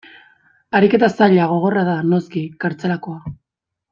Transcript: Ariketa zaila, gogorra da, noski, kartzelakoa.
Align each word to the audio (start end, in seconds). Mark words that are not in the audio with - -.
Ariketa 0.79 1.09
zaila, 1.17 1.43
gogorra 1.51 1.83
da, 1.91 1.97
noski, 2.15 2.45
kartzelakoa. 2.65 3.35